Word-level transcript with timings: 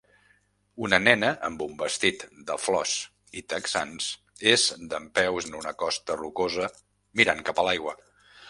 Una 0.85 0.97
nena 1.07 1.27
amb 1.47 1.59
un 1.65 1.75
vestit 1.81 2.25
de 2.47 2.55
flors 2.63 2.95
i 3.41 3.45
texans 3.55 4.09
és 4.55 4.67
dempeus 4.95 5.51
en 5.51 5.61
una 5.63 5.75
costa 5.85 6.21
rocosa 6.25 6.75
mirant 7.23 7.49
cap 7.51 7.63
a 7.63 7.69
l'aigua. 7.71 7.99